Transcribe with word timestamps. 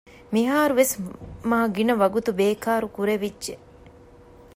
މިހާރުވެސް 0.33 0.95
މާގިނަ 1.49 1.93
ވަގުތު 2.01 2.29
ބޭކާރު 2.39 2.87
ކުރެވިއްޖެ 2.95 3.53